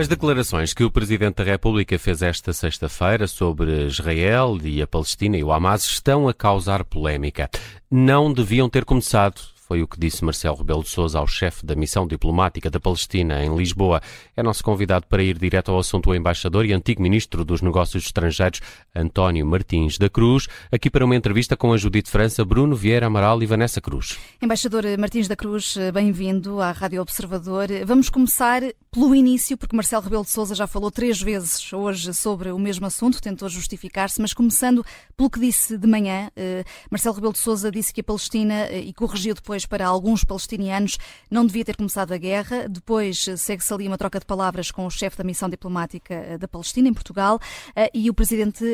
As 0.00 0.08
declarações 0.08 0.72
que 0.72 0.82
o 0.82 0.90
Presidente 0.90 1.34
da 1.34 1.44
República 1.44 1.98
fez 1.98 2.22
esta 2.22 2.54
sexta-feira 2.54 3.26
sobre 3.26 3.84
Israel 3.84 4.56
e 4.64 4.80
a 4.80 4.86
Palestina 4.86 5.36
e 5.36 5.44
o 5.44 5.52
Hamas 5.52 5.84
estão 5.84 6.26
a 6.26 6.32
causar 6.32 6.84
polémica. 6.84 7.50
Não 7.90 8.32
deviam 8.32 8.66
ter 8.66 8.86
começado, 8.86 9.42
foi 9.70 9.84
o 9.84 9.86
que 9.86 10.00
disse 10.00 10.24
Marcelo 10.24 10.56
Rebelo 10.56 10.82
de 10.82 10.88
Sousa 10.88 11.20
ao 11.20 11.28
chefe 11.28 11.64
da 11.64 11.76
missão 11.76 12.04
diplomática 12.04 12.68
da 12.68 12.80
Palestina 12.80 13.44
em 13.44 13.56
Lisboa. 13.56 14.02
É 14.36 14.42
nosso 14.42 14.64
convidado 14.64 15.06
para 15.06 15.22
ir 15.22 15.38
direto 15.38 15.70
ao 15.70 15.78
assunto 15.78 16.10
o 16.10 16.14
embaixador 16.14 16.66
e 16.66 16.72
antigo 16.72 17.00
ministro 17.00 17.44
dos 17.44 17.62
Negócios 17.62 18.06
Estrangeiros, 18.06 18.60
António 18.92 19.46
Martins 19.46 19.96
da 19.96 20.08
Cruz, 20.08 20.48
aqui 20.72 20.90
para 20.90 21.04
uma 21.04 21.14
entrevista 21.14 21.56
com 21.56 21.72
a 21.72 21.76
Judite 21.76 22.10
França, 22.10 22.44
Bruno 22.44 22.74
Vieira 22.74 23.06
Amaral 23.06 23.40
e 23.44 23.46
Vanessa 23.46 23.80
Cruz. 23.80 24.18
Embaixador 24.42 24.82
Martins 24.98 25.28
da 25.28 25.36
Cruz, 25.36 25.76
bem-vindo 25.94 26.60
à 26.60 26.72
Rádio 26.72 27.00
Observador. 27.00 27.68
Vamos 27.86 28.10
começar 28.10 28.62
pelo 28.90 29.14
início, 29.14 29.56
porque 29.56 29.76
Marcelo 29.76 30.02
Rebelo 30.02 30.24
de 30.24 30.30
Sousa 30.30 30.52
já 30.52 30.66
falou 30.66 30.90
três 30.90 31.22
vezes 31.22 31.72
hoje 31.72 32.12
sobre 32.12 32.50
o 32.50 32.58
mesmo 32.58 32.86
assunto, 32.86 33.22
tentou 33.22 33.48
justificar-se, 33.48 34.20
mas 34.20 34.34
começando 34.34 34.84
pelo 35.16 35.30
que 35.30 35.38
disse 35.38 35.78
de 35.78 35.86
manhã, 35.86 36.28
eh, 36.34 36.64
Marcelo 36.90 37.14
Rebelo 37.14 37.32
de 37.32 37.38
Sousa 37.38 37.70
disse 37.70 37.94
que 37.94 38.00
a 38.00 38.04
Palestina, 38.04 38.66
eh, 38.66 38.80
e 38.80 38.92
corrigiu 38.92 39.32
depois 39.32 39.59
para 39.66 39.86
alguns 39.86 40.24
palestinianos 40.24 40.98
não 41.30 41.46
devia 41.46 41.64
ter 41.64 41.76
começado 41.76 42.12
a 42.12 42.18
guerra. 42.18 42.68
Depois 42.68 43.26
eh, 43.28 43.36
segue-se 43.36 43.72
ali 43.72 43.86
uma 43.86 43.98
troca 43.98 44.18
de 44.18 44.26
palavras 44.26 44.70
com 44.70 44.86
o 44.86 44.90
chefe 44.90 45.16
da 45.16 45.24
missão 45.24 45.48
diplomática 45.48 46.14
eh, 46.14 46.38
da 46.38 46.48
Palestina 46.48 46.88
em 46.88 46.94
Portugal 46.94 47.38
eh, 47.74 47.90
e 47.94 48.10
o 48.10 48.14
presidente 48.14 48.64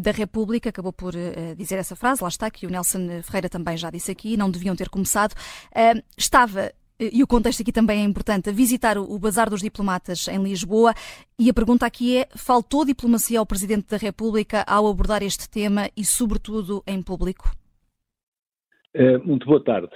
da 0.00 0.10
República 0.10 0.68
acabou 0.68 0.92
por 0.92 1.12
dizer 1.56 1.76
essa 1.76 1.96
frase, 1.96 2.22
lá 2.22 2.28
está, 2.28 2.50
que 2.50 2.66
o 2.66 2.70
Nelson 2.70 3.22
Ferreira 3.22 3.48
também 3.48 3.76
já 3.76 3.90
disse 3.90 4.10
aqui, 4.10 4.36
não 4.36 4.50
deviam 4.50 4.76
ter 4.76 4.88
começado. 4.88 5.34
Estava 6.16 6.72
e 7.00 7.22
o 7.22 7.26
contexto 7.26 7.62
aqui 7.62 7.72
também 7.72 8.00
é 8.00 8.04
importante, 8.04 8.50
a 8.50 8.52
visitar 8.52 8.98
o 8.98 9.18
Bazar 9.18 9.48
dos 9.48 9.62
Diplomatas 9.62 10.28
em 10.28 10.42
Lisboa. 10.42 10.92
E 11.38 11.48
a 11.48 11.54
pergunta 11.54 11.86
aqui 11.86 12.18
é: 12.18 12.28
faltou 12.36 12.84
diplomacia 12.84 13.38
ao 13.38 13.46
Presidente 13.46 13.88
da 13.88 13.96
República 13.96 14.62
ao 14.66 14.86
abordar 14.86 15.22
este 15.22 15.48
tema 15.48 15.88
e, 15.96 16.04
sobretudo, 16.04 16.82
em 16.86 17.02
público? 17.02 17.50
muito 19.24 19.46
boa 19.46 19.62
tarde. 19.62 19.90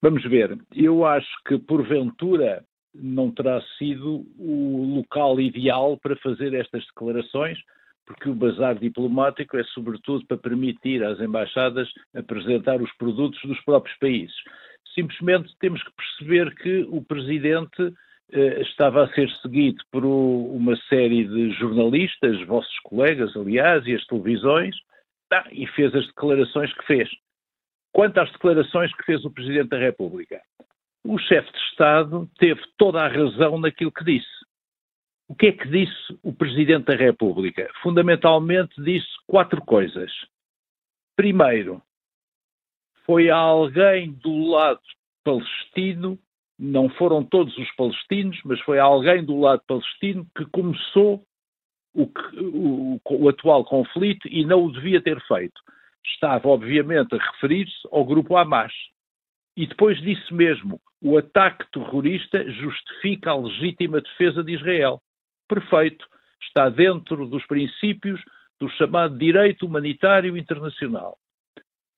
Vamos 0.00 0.22
ver. 0.24 0.56
Eu 0.74 1.04
acho 1.04 1.28
que, 1.46 1.58
porventura, 1.58 2.64
não 2.94 3.30
terá 3.30 3.60
sido 3.76 4.24
o 4.38 4.96
local 4.96 5.40
ideal 5.40 5.98
para 5.98 6.16
fazer 6.16 6.54
estas 6.54 6.84
declarações, 6.86 7.58
porque 8.06 8.28
o 8.28 8.34
bazar 8.34 8.78
diplomático 8.78 9.56
é 9.56 9.64
sobretudo 9.64 10.24
para 10.26 10.38
permitir 10.38 11.04
às 11.04 11.20
embaixadas 11.20 11.88
apresentar 12.14 12.80
os 12.80 12.90
produtos 12.96 13.40
dos 13.42 13.60
próprios 13.64 13.96
países. 13.98 14.34
Simplesmente 14.94 15.54
temos 15.60 15.82
que 15.82 15.92
perceber 15.92 16.54
que 16.54 16.86
o 16.88 17.04
presidente 17.04 17.92
eh, 18.32 18.62
estava 18.62 19.04
a 19.04 19.12
ser 19.14 19.28
seguido 19.42 19.82
por 19.92 20.04
o, 20.04 20.46
uma 20.54 20.76
série 20.88 21.24
de 21.24 21.50
jornalistas, 21.52 22.40
vossos 22.46 22.78
colegas, 22.84 23.36
aliás, 23.36 23.86
e 23.86 23.94
as 23.94 24.06
televisões, 24.06 24.74
tá, 25.28 25.46
e 25.52 25.66
fez 25.66 25.94
as 25.94 26.06
declarações 26.06 26.72
que 26.72 26.86
fez. 26.86 27.08
Quanto 27.92 28.18
às 28.18 28.30
declarações 28.32 28.94
que 28.94 29.04
fez 29.04 29.24
o 29.24 29.30
Presidente 29.30 29.68
da 29.68 29.78
República, 29.78 30.40
o 31.04 31.18
chefe 31.18 31.50
de 31.50 31.58
Estado 31.70 32.28
teve 32.38 32.60
toda 32.76 33.02
a 33.02 33.08
razão 33.08 33.58
naquilo 33.58 33.92
que 33.92 34.04
disse. 34.04 34.38
O 35.28 35.34
que 35.34 35.46
é 35.46 35.52
que 35.52 35.68
disse 35.68 36.18
o 36.22 36.32
Presidente 36.32 36.86
da 36.86 36.96
República? 36.96 37.68
Fundamentalmente 37.82 38.80
disse 38.82 39.08
quatro 39.26 39.60
coisas. 39.62 40.10
Primeiro, 41.16 41.82
foi 43.04 43.30
alguém 43.30 44.12
do 44.12 44.50
lado 44.50 44.80
palestino, 45.24 46.18
não 46.58 46.88
foram 46.90 47.24
todos 47.24 47.56
os 47.58 47.70
palestinos, 47.74 48.38
mas 48.44 48.60
foi 48.60 48.78
alguém 48.78 49.24
do 49.24 49.38
lado 49.38 49.62
palestino 49.66 50.26
que 50.36 50.46
começou 50.46 51.22
o, 51.94 52.04
o, 52.04 53.00
o 53.10 53.28
atual 53.28 53.64
conflito 53.64 54.28
e 54.28 54.44
não 54.44 54.64
o 54.64 54.72
devia 54.72 55.02
ter 55.02 55.20
feito 55.26 55.60
estava, 56.06 56.48
obviamente, 56.48 57.14
a 57.14 57.18
referir-se 57.18 57.88
ao 57.90 58.04
grupo 58.04 58.36
Hamas. 58.36 58.72
E 59.56 59.66
depois 59.66 60.00
disse 60.00 60.32
mesmo: 60.32 60.80
o 61.00 61.16
ataque 61.16 61.64
terrorista 61.72 62.48
justifica 62.50 63.30
a 63.30 63.36
legítima 63.36 64.00
defesa 64.00 64.42
de 64.42 64.54
Israel. 64.54 65.00
Perfeito. 65.48 66.06
Está 66.42 66.68
dentro 66.68 67.26
dos 67.26 67.44
princípios 67.46 68.20
do 68.60 68.68
chamado 68.70 69.16
direito 69.18 69.66
humanitário 69.66 70.36
internacional. 70.36 71.16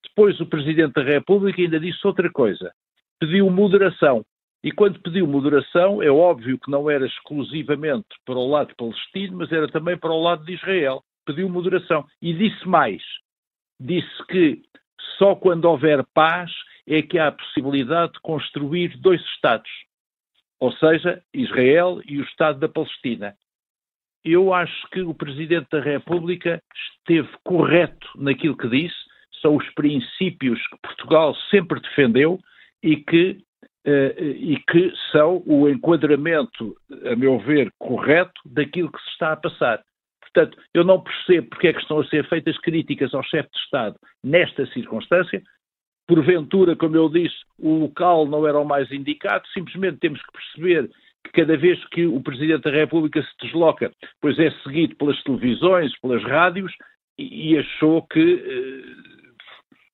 Depois 0.02 0.40
o 0.40 0.46
Presidente 0.46 0.94
da 0.94 1.02
República 1.02 1.60
ainda 1.60 1.78
disse 1.78 2.06
outra 2.06 2.30
coisa. 2.30 2.72
Pediu 3.18 3.50
moderação. 3.50 4.24
E 4.62 4.70
quando 4.70 5.00
pediu 5.00 5.26
moderação, 5.26 6.02
é 6.02 6.10
óbvio 6.10 6.58
que 6.58 6.70
não 6.70 6.90
era 6.90 7.06
exclusivamente 7.06 8.08
para 8.26 8.38
o 8.38 8.48
lado 8.48 8.74
palestino, 8.76 9.38
mas 9.38 9.50
era 9.50 9.68
também 9.68 9.96
para 9.96 10.12
o 10.12 10.22
lado 10.22 10.44
de 10.44 10.52
Israel. 10.52 11.02
Pediu 11.24 11.48
moderação. 11.48 12.06
E 12.20 12.34
disse 12.34 12.66
mais 12.68 13.02
disse 13.80 14.26
que 14.28 14.62
só 15.16 15.34
quando 15.34 15.64
houver 15.64 16.04
paz 16.14 16.50
é 16.86 17.00
que 17.02 17.18
há 17.18 17.28
a 17.28 17.32
possibilidade 17.32 18.12
de 18.12 18.20
construir 18.20 18.96
dois 18.98 19.20
Estados, 19.34 19.70
ou 20.58 20.72
seja, 20.72 21.22
Israel 21.32 22.00
e 22.06 22.18
o 22.18 22.24
Estado 22.24 22.58
da 22.58 22.68
Palestina. 22.68 23.34
Eu 24.22 24.52
acho 24.52 24.88
que 24.90 25.00
o 25.00 25.14
Presidente 25.14 25.68
da 25.70 25.80
República 25.80 26.62
esteve 26.98 27.28
correto 27.42 28.06
naquilo 28.16 28.56
que 28.56 28.68
disse, 28.68 28.96
são 29.40 29.56
os 29.56 29.68
princípios 29.70 30.60
que 30.66 30.76
Portugal 30.82 31.34
sempre 31.50 31.80
defendeu 31.80 32.38
e 32.82 32.96
que, 32.96 33.42
uh, 33.86 34.20
e 34.20 34.62
que 34.68 34.92
são 35.10 35.42
o 35.46 35.66
enquadramento, 35.68 36.76
a 37.10 37.16
meu 37.16 37.38
ver, 37.38 37.72
correto 37.78 38.40
daquilo 38.44 38.92
que 38.92 39.02
se 39.02 39.10
está 39.10 39.32
a 39.32 39.36
passar. 39.36 39.82
Portanto, 40.32 40.56
eu 40.72 40.84
não 40.84 41.00
percebo 41.00 41.48
porque 41.50 41.68
é 41.68 41.72
que 41.72 41.80
estão 41.80 42.00
a 42.00 42.06
ser 42.06 42.28
feitas 42.28 42.56
críticas 42.58 43.12
ao 43.14 43.22
chefe 43.24 43.50
de 43.50 43.58
Estado 43.58 43.96
nesta 44.22 44.66
circunstância. 44.66 45.42
Porventura, 46.06 46.76
como 46.76 46.96
eu 46.96 47.08
disse, 47.08 47.36
o 47.58 47.80
local 47.80 48.26
não 48.26 48.46
era 48.46 48.58
o 48.58 48.64
mais 48.64 48.90
indicado, 48.90 49.46
simplesmente 49.52 49.98
temos 49.98 50.20
que 50.20 50.32
perceber 50.32 50.90
que 51.24 51.32
cada 51.32 51.56
vez 51.56 51.84
que 51.88 52.06
o 52.06 52.20
Presidente 52.20 52.62
da 52.62 52.70
República 52.70 53.22
se 53.22 53.46
desloca, 53.46 53.92
pois 54.20 54.38
é 54.38 54.50
seguido 54.62 54.96
pelas 54.96 55.22
televisões, 55.22 55.92
pelas 56.00 56.22
rádios, 56.22 56.72
e, 57.18 57.58
achou 57.58 58.02
que, 58.06 58.18
eh, 58.18 59.10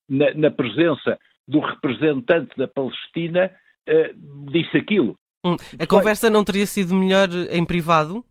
na, 0.09 0.35
na 0.35 0.51
presença 0.51 1.19
do 1.49 1.59
representante 1.59 2.57
da 2.57 2.69
Palestina, 2.69 3.51
uh, 3.89 4.51
disse 4.51 4.77
aquilo. 4.77 5.19
Hum, 5.45 5.57
a 5.79 5.87
conversa 5.87 6.31
não 6.31 6.45
teria 6.45 6.67
sido 6.67 6.95
melhor 6.95 7.29
em 7.51 7.65
privado? 7.65 8.25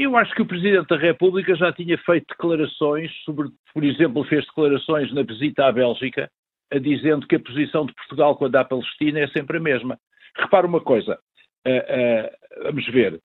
Eu 0.00 0.16
acho 0.16 0.34
que 0.34 0.40
o 0.40 0.46
Presidente 0.46 0.86
da 0.88 0.96
República 0.96 1.54
já 1.54 1.70
tinha 1.74 1.98
feito 1.98 2.24
declarações 2.28 3.12
sobre, 3.22 3.50
por 3.74 3.84
exemplo, 3.84 4.24
fez 4.24 4.46
declarações 4.46 5.12
na 5.12 5.22
visita 5.22 5.66
à 5.66 5.70
Bélgica, 5.70 6.30
a 6.72 6.78
dizendo 6.78 7.26
que 7.26 7.36
a 7.36 7.40
posição 7.40 7.84
de 7.84 7.92
Portugal 7.92 8.34
quando 8.34 8.56
há 8.56 8.64
Palestina 8.64 9.20
é 9.20 9.28
sempre 9.28 9.58
a 9.58 9.60
mesma. 9.60 9.98
Repara 10.34 10.66
uma 10.66 10.80
coisa, 10.80 11.18
uh, 11.68 11.70
uh, 11.70 12.62
vamos 12.62 12.86
ver, 12.86 13.20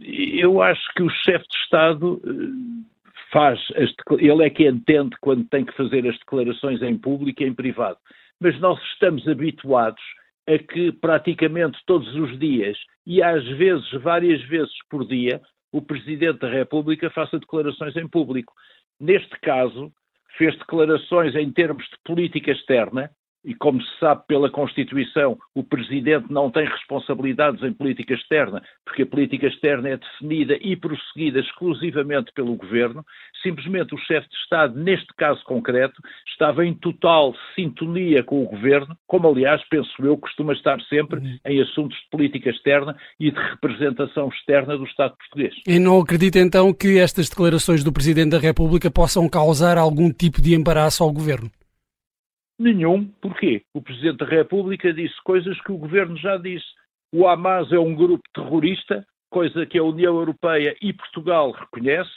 eu 0.00 0.60
acho 0.60 0.82
que 0.96 1.04
o 1.04 1.08
chefe 1.08 1.46
de 1.48 1.56
Estado 1.58 2.14
uh, 2.14 2.84
faz, 3.30 3.60
as, 3.76 3.94
ele 4.18 4.44
é 4.44 4.50
que 4.50 4.66
entende 4.66 5.14
quando 5.20 5.48
tem 5.50 5.64
que 5.64 5.76
fazer 5.76 6.04
as 6.08 6.18
declarações 6.18 6.82
em 6.82 6.98
público 6.98 7.44
e 7.44 7.46
em 7.46 7.54
privado, 7.54 7.98
mas 8.40 8.58
nós 8.58 8.82
estamos 8.92 9.28
habituados 9.28 10.02
a 10.48 10.58
que 10.58 10.90
praticamente 10.90 11.78
todos 11.86 12.12
os 12.16 12.36
dias 12.40 12.76
e 13.06 13.22
às 13.22 13.46
vezes 13.50 13.88
várias 14.02 14.42
vezes 14.48 14.72
por 14.90 15.06
dia 15.06 15.40
o 15.72 15.80
Presidente 15.80 16.40
da 16.40 16.50
República 16.50 17.10
faça 17.10 17.38
declarações 17.38 17.96
em 17.96 18.06
público. 18.06 18.52
Neste 19.00 19.40
caso, 19.40 19.90
fez 20.36 20.56
declarações 20.58 21.34
em 21.34 21.50
termos 21.50 21.84
de 21.84 21.96
política 22.04 22.52
externa, 22.52 23.10
e 23.44 23.54
como 23.54 23.80
se 23.82 23.98
sabe 23.98 24.22
pela 24.26 24.50
Constituição, 24.50 25.36
o 25.54 25.64
Presidente 25.64 26.26
não 26.30 26.50
tem 26.50 26.64
responsabilidades 26.64 27.62
em 27.62 27.72
política 27.72 28.14
externa, 28.14 28.62
porque 28.84 29.02
a 29.02 29.06
política 29.06 29.46
externa 29.46 29.88
é 29.88 29.96
definida 29.96 30.56
e 30.60 30.76
prosseguida 30.76 31.40
exclusivamente 31.40 32.32
pelo 32.34 32.54
Governo. 32.54 33.04
Simplesmente 33.42 33.94
o 33.94 33.98
chefe 33.98 34.28
de 34.28 34.36
Estado, 34.36 34.78
neste 34.78 35.12
caso 35.14 35.42
concreto, 35.44 36.00
estava 36.28 36.64
em 36.64 36.74
total 36.74 37.34
sintonia 37.54 38.22
com 38.22 38.42
o 38.42 38.48
Governo, 38.48 38.96
como 39.06 39.28
aliás, 39.28 39.60
penso 39.68 39.90
eu, 40.00 40.16
costuma 40.16 40.52
estar 40.52 40.80
sempre 40.82 41.18
uhum. 41.18 41.38
em 41.46 41.60
assuntos 41.60 41.98
de 41.98 42.10
política 42.10 42.50
externa 42.50 42.96
e 43.18 43.30
de 43.30 43.38
representação 43.38 44.28
externa 44.28 44.76
do 44.76 44.84
Estado 44.84 45.16
português. 45.16 45.54
E 45.66 45.78
não 45.78 46.00
acredita 46.00 46.38
então 46.38 46.72
que 46.72 46.98
estas 46.98 47.28
declarações 47.28 47.82
do 47.82 47.92
Presidente 47.92 48.30
da 48.30 48.38
República 48.38 48.90
possam 48.90 49.28
causar 49.28 49.76
algum 49.76 50.12
tipo 50.12 50.40
de 50.40 50.54
embaraço 50.54 51.02
ao 51.02 51.12
Governo? 51.12 51.50
Nenhum. 52.62 53.08
Porquê? 53.20 53.62
O 53.74 53.82
Presidente 53.82 54.18
da 54.18 54.26
República 54.26 54.92
disse 54.92 55.16
coisas 55.24 55.60
que 55.62 55.72
o 55.72 55.76
Governo 55.76 56.16
já 56.16 56.36
disse. 56.36 56.66
O 57.12 57.26
Hamas 57.26 57.72
é 57.72 57.78
um 57.78 57.92
grupo 57.92 58.22
terrorista, 58.32 59.04
coisa 59.28 59.66
que 59.66 59.78
a 59.78 59.82
União 59.82 60.14
Europeia 60.14 60.76
e 60.80 60.92
Portugal 60.92 61.50
reconhece. 61.50 62.12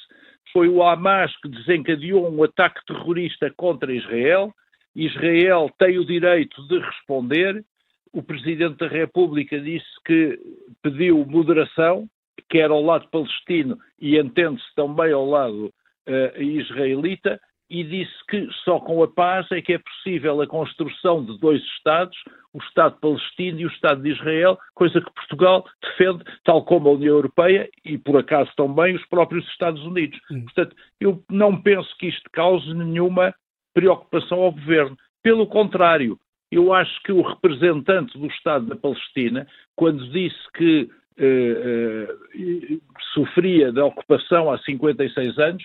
Foi 0.53 0.69
o 0.69 0.83
Hamas 0.83 1.35
que 1.37 1.49
desencadeou 1.49 2.31
um 2.31 2.43
ataque 2.43 2.79
terrorista 2.85 3.51
contra 3.57 3.91
Israel. 3.91 4.53
Israel 4.95 5.67
tem 5.79 5.97
o 5.97 6.05
direito 6.05 6.61
de 6.67 6.77
responder. 6.77 7.65
o 8.13 8.21
Presidente 8.21 8.77
da 8.77 8.87
República 8.87 9.59
disse 9.59 9.89
que 10.05 10.39
pediu 10.83 11.25
moderação, 11.25 12.07
quer 12.47 12.69
ao 12.69 12.83
lado 12.83 13.09
palestino 13.09 13.79
e 13.99 14.19
entende-se 14.19 14.75
também 14.75 15.11
ao 15.11 15.27
lado 15.27 15.73
uh, 16.07 16.41
israelita, 16.41 17.41
e 17.69 17.83
disse 17.83 18.13
que 18.29 18.47
só 18.63 18.79
com 18.79 19.01
a 19.01 19.07
paz 19.07 19.51
é 19.51 19.61
que 19.61 19.73
é 19.73 19.79
possível 19.79 20.41
a 20.41 20.47
construção 20.47 21.23
de 21.23 21.37
dois 21.39 21.61
Estados, 21.77 22.17
o 22.53 22.59
Estado 22.59 22.97
palestino 22.99 23.59
e 23.59 23.65
o 23.65 23.69
Estado 23.69 24.01
de 24.01 24.11
Israel, 24.11 24.57
coisa 24.73 25.01
que 25.01 25.13
Portugal 25.13 25.65
defende, 25.81 26.23
tal 26.43 26.63
como 26.63 26.89
a 26.89 26.93
União 26.93 27.15
Europeia 27.15 27.69
e, 27.83 27.97
por 27.97 28.17
acaso, 28.17 28.51
também 28.55 28.95
os 28.95 29.05
próprios 29.07 29.47
Estados 29.49 29.83
Unidos. 29.83 30.19
Hum. 30.31 30.43
Portanto, 30.43 30.75
eu 30.99 31.23
não 31.29 31.59
penso 31.59 31.89
que 31.97 32.07
isto 32.07 32.29
cause 32.31 32.71
nenhuma 32.73 33.33
preocupação 33.73 34.41
ao 34.41 34.51
governo. 34.51 34.97
Pelo 35.23 35.47
contrário, 35.47 36.19
eu 36.51 36.73
acho 36.73 37.01
que 37.03 37.11
o 37.11 37.21
representante 37.21 38.17
do 38.17 38.27
Estado 38.27 38.67
da 38.67 38.75
Palestina, 38.75 39.47
quando 39.75 40.07
disse 40.11 40.51
que 40.53 40.89
eh, 41.17 42.07
eh, 42.35 42.77
sofria 43.13 43.71
da 43.71 43.85
ocupação 43.85 44.51
há 44.51 44.57
56 44.59 45.37
anos, 45.39 45.63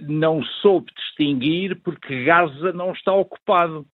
não 0.00 0.42
soube 0.42 0.92
distinguir 0.94 1.80
porque 1.82 2.24
Gaza 2.24 2.72
não 2.72 2.92
está 2.92 3.12
ocupado. 3.12 3.86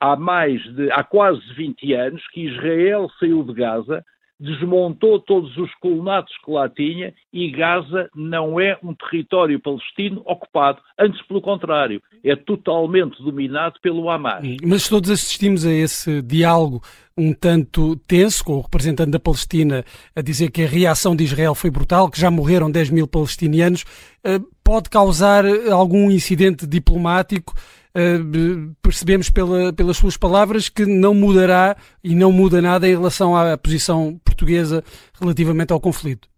Há 0.00 0.16
mais 0.16 0.62
de, 0.74 0.90
há 0.92 1.04
quase 1.04 1.42
20 1.54 1.92
anos 1.94 2.26
que 2.28 2.46
Israel 2.46 3.10
saiu 3.18 3.42
de 3.44 3.52
Gaza 3.52 4.04
desmontou 4.40 5.20
todos 5.20 5.54
os 5.58 5.72
colonatos 5.74 6.32
que 6.42 6.50
lá 6.50 6.68
tinha 6.68 7.12
e 7.32 7.50
Gaza 7.50 8.08
não 8.14 8.58
é 8.58 8.78
um 8.82 8.94
território 8.94 9.60
palestino 9.60 10.22
ocupado. 10.24 10.80
Antes, 10.98 11.20
pelo 11.26 11.42
contrário, 11.42 12.02
é 12.24 12.34
totalmente 12.34 13.22
dominado 13.22 13.78
pelo 13.82 14.08
Hamas. 14.08 14.56
Mas 14.64 14.88
todos 14.88 15.10
assistimos 15.10 15.66
a 15.66 15.72
esse 15.72 16.22
diálogo 16.22 16.82
um 17.16 17.34
tanto 17.34 17.96
tenso, 18.06 18.42
com 18.42 18.54
o 18.54 18.60
representante 18.62 19.10
da 19.10 19.20
Palestina 19.20 19.84
a 20.16 20.22
dizer 20.22 20.50
que 20.50 20.62
a 20.62 20.66
reação 20.66 21.14
de 21.14 21.24
Israel 21.24 21.54
foi 21.54 21.70
brutal, 21.70 22.10
que 22.10 22.18
já 22.18 22.30
morreram 22.30 22.70
10 22.70 22.88
mil 22.88 23.06
palestinianos, 23.06 23.84
eh, 24.24 24.40
pode 24.64 24.88
causar 24.88 25.44
algum 25.70 26.10
incidente 26.10 26.66
diplomático 26.66 27.52
Uh, 27.90 28.72
percebemos 28.80 29.30
pela, 29.30 29.72
pelas 29.72 29.96
suas 29.96 30.16
palavras 30.16 30.68
que 30.68 30.86
não 30.86 31.12
mudará 31.12 31.76
e 32.04 32.14
não 32.14 32.30
muda 32.30 32.62
nada 32.62 32.86
em 32.86 32.92
relação 32.92 33.36
à 33.36 33.58
posição 33.58 34.16
portuguesa 34.40 34.82
relativamente 35.20 35.72
ao 35.72 35.80
conflito. 35.80 36.28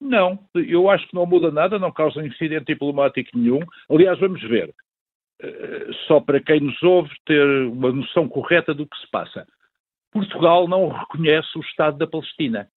Não, 0.00 0.38
eu 0.54 0.90
acho 0.90 1.06
que 1.08 1.14
não 1.14 1.26
muda 1.26 1.50
nada, 1.50 1.78
não 1.78 1.92
causa 1.92 2.26
incidente 2.26 2.66
diplomático 2.66 3.30
nenhum. 3.34 3.60
Aliás, 3.88 4.18
vamos 4.18 4.42
ver, 4.42 4.68
uh, 4.68 5.94
só 6.06 6.20
para 6.20 6.40
quem 6.40 6.60
nos 6.60 6.82
ouve 6.82 7.10
ter 7.24 7.46
uma 7.66 7.92
noção 7.92 8.28
correta 8.28 8.74
do 8.74 8.86
que 8.86 8.96
se 8.98 9.10
passa. 9.10 9.46
Portugal 10.12 10.68
não 10.68 10.88
reconhece 10.88 11.56
o 11.56 11.60
Estado 11.60 11.98
da 11.98 12.06
Palestina. 12.06 12.68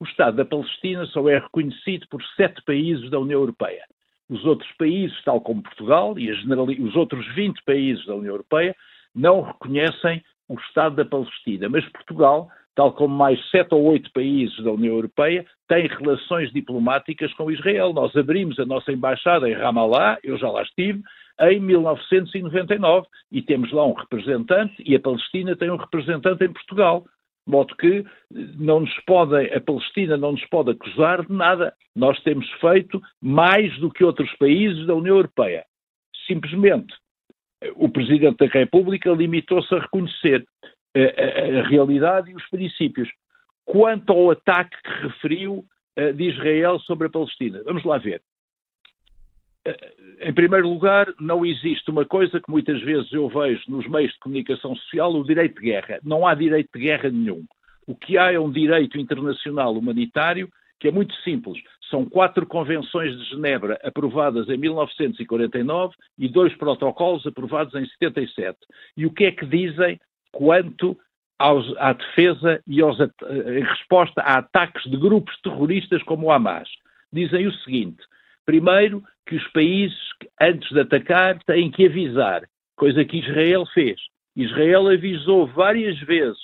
O 0.00 0.04
Estado 0.04 0.36
da 0.36 0.44
Palestina 0.44 1.06
só 1.06 1.28
é 1.28 1.38
reconhecido 1.38 2.06
por 2.08 2.22
sete 2.36 2.62
países 2.64 3.10
da 3.10 3.18
União 3.18 3.40
Europeia. 3.40 3.84
Os 4.28 4.44
outros 4.44 4.70
países, 4.76 5.16
tal 5.24 5.40
como 5.40 5.62
Portugal 5.62 6.18
e 6.18 6.30
os 6.30 6.96
outros 6.96 7.26
20 7.34 7.62
países 7.64 8.04
da 8.06 8.14
União 8.14 8.32
Europeia, 8.32 8.74
não 9.14 9.42
reconhecem 9.42 10.22
o 10.48 10.54
Estado 10.54 10.96
da 10.96 11.04
Palestina. 11.04 11.68
Mas 11.68 11.88
Portugal, 11.90 12.50
tal 12.74 12.92
como 12.92 13.14
mais 13.14 13.38
sete 13.50 13.74
ou 13.74 13.84
oito 13.84 14.10
países 14.12 14.62
da 14.62 14.72
União 14.72 14.94
Europeia, 14.94 15.46
tem 15.68 15.86
relações 15.86 16.52
diplomáticas 16.52 17.32
com 17.34 17.50
Israel. 17.50 17.92
Nós 17.92 18.14
abrimos 18.16 18.58
a 18.58 18.66
nossa 18.66 18.92
embaixada 18.92 19.48
em 19.48 19.54
Ramallah, 19.54 20.18
eu 20.22 20.36
já 20.36 20.50
lá 20.50 20.62
estive, 20.62 21.02
em 21.40 21.60
1999 21.60 23.06
e 23.32 23.42
temos 23.42 23.72
lá 23.72 23.86
um 23.86 23.92
representante 23.92 24.74
e 24.84 24.94
a 24.94 25.00
Palestina 25.00 25.56
tem 25.56 25.70
um 25.70 25.76
representante 25.76 26.44
em 26.44 26.52
Portugal. 26.52 27.04
De 27.46 27.52
modo 27.52 27.76
que 27.76 28.04
não 28.30 28.80
nos 28.80 28.94
podem, 29.00 29.52
a 29.52 29.60
Palestina 29.60 30.16
não 30.16 30.32
nos 30.32 30.44
pode 30.46 30.70
acusar 30.70 31.26
de 31.26 31.32
nada. 31.32 31.74
Nós 31.94 32.18
temos 32.22 32.48
feito 32.52 33.00
mais 33.20 33.76
do 33.78 33.90
que 33.90 34.04
outros 34.04 34.32
países 34.36 34.86
da 34.86 34.94
União 34.94 35.16
Europeia. 35.16 35.64
Simplesmente, 36.26 36.94
o 37.76 37.88
Presidente 37.88 38.38
da 38.38 38.46
República 38.46 39.10
limitou-se 39.10 39.74
a 39.74 39.80
reconhecer 39.80 40.44
a, 40.94 41.68
realidade 41.68 42.30
e 42.30 42.34
os 42.34 42.46
princípios. 42.48 43.08
Quanto 43.64 44.12
ao 44.12 44.30
ataque 44.30 44.76
que 44.82 45.06
referiu 45.06 45.64
uh, 45.98 46.12
de 46.12 46.24
Israel 46.30 46.78
sobre 46.80 47.06
a 47.06 47.10
Palestina, 47.10 47.62
vamos 47.64 47.84
lá 47.84 47.98
ver. 47.98 48.22
Em 50.20 50.32
primeiro 50.34 50.68
lugar, 50.68 51.06
não 51.18 51.44
existe 51.44 51.90
uma 51.90 52.04
coisa 52.04 52.38
que 52.38 52.50
muitas 52.50 52.82
vezes 52.82 53.10
eu 53.12 53.26
vejo 53.30 53.62
nos 53.66 53.88
meios 53.88 54.12
de 54.12 54.18
comunicação 54.18 54.76
social, 54.76 55.14
o 55.14 55.24
direito 55.24 55.54
de 55.54 55.70
guerra. 55.70 55.98
Não 56.02 56.26
há 56.26 56.34
direito 56.34 56.68
de 56.74 56.80
guerra 56.80 57.08
nenhum. 57.08 57.44
O 57.86 57.94
que 57.94 58.18
há 58.18 58.30
é 58.30 58.38
um 58.38 58.50
direito 58.50 58.98
internacional 58.98 59.74
humanitário 59.74 60.50
que 60.78 60.88
é 60.88 60.90
muito 60.90 61.14
simples. 61.22 61.62
São 61.88 62.04
quatro 62.04 62.46
convenções 62.46 63.16
de 63.16 63.24
Genebra 63.30 63.80
aprovadas 63.82 64.48
em 64.50 64.56
1949 64.58 65.94
e 66.18 66.28
dois 66.28 66.54
protocolos 66.56 67.26
aprovados 67.26 67.74
em 67.74 67.86
77. 67.86 68.58
E 68.96 69.06
o 69.06 69.10
que 69.10 69.24
é 69.24 69.32
que 69.32 69.46
dizem 69.46 69.98
quanto 70.34 70.98
aos, 71.38 71.66
à 71.78 71.92
defesa 71.92 72.60
e 72.66 72.80
aos, 72.80 72.98
em 73.00 73.62
resposta 73.62 74.20
a 74.20 74.38
ataques 74.38 74.88
de 74.90 74.96
grupos 74.96 75.34
terroristas 75.42 76.02
como 76.02 76.26
o 76.26 76.32
Hamas? 76.32 76.68
Dizem 77.12 77.46
o 77.46 77.52
seguinte: 77.58 78.02
Primeiro, 78.44 79.02
que 79.26 79.36
os 79.36 79.46
países, 79.48 79.96
antes 80.40 80.68
de 80.70 80.80
atacar, 80.80 81.38
têm 81.44 81.70
que 81.70 81.86
avisar, 81.86 82.42
coisa 82.76 83.04
que 83.04 83.18
Israel 83.18 83.64
fez. 83.72 83.98
Israel 84.36 84.88
avisou 84.88 85.46
várias 85.46 85.98
vezes 86.00 86.38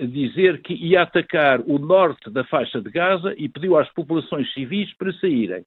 a 0.00 0.04
dizer 0.04 0.62
que 0.62 0.74
ia 0.74 1.02
atacar 1.02 1.60
o 1.60 1.78
norte 1.78 2.30
da 2.30 2.44
faixa 2.44 2.80
de 2.80 2.90
Gaza 2.90 3.34
e 3.36 3.48
pediu 3.48 3.76
às 3.76 3.88
populações 3.92 4.52
civis 4.52 4.92
para 4.96 5.12
saírem. 5.14 5.64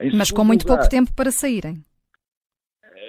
Em 0.00 0.14
Mas 0.14 0.30
com 0.30 0.44
muito 0.44 0.62
lugar, 0.62 0.76
pouco 0.76 0.90
tempo 0.90 1.12
para 1.14 1.30
saírem. 1.30 1.84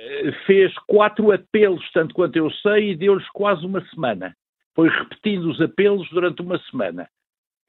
Eh, 0.09 0.31
fez 0.47 0.73
quatro 0.87 1.31
apelos, 1.31 1.87
tanto 1.91 2.15
quanto 2.15 2.35
eu 2.35 2.49
sei, 2.49 2.91
e 2.91 2.95
deu-lhes 2.95 3.29
quase 3.29 3.63
uma 3.63 3.85
semana. 3.89 4.35
Foi 4.75 4.89
repetindo 4.89 5.45
os 5.51 5.61
apelos 5.61 6.09
durante 6.09 6.41
uma 6.41 6.57
semana. 6.69 7.07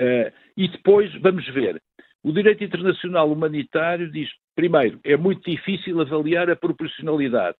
Uh, 0.00 0.32
e 0.56 0.66
depois, 0.66 1.12
vamos 1.20 1.46
ver, 1.48 1.82
o 2.22 2.32
direito 2.32 2.64
internacional 2.64 3.30
humanitário 3.30 4.10
diz, 4.10 4.30
primeiro, 4.56 4.98
é 5.04 5.14
muito 5.14 5.50
difícil 5.50 6.00
avaliar 6.00 6.48
a 6.48 6.56
proporcionalidade. 6.56 7.58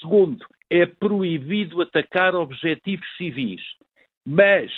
Segundo, 0.00 0.46
é 0.70 0.86
proibido 0.86 1.82
atacar 1.82 2.36
objetivos 2.36 3.06
civis. 3.16 3.60
Mas, 4.24 4.70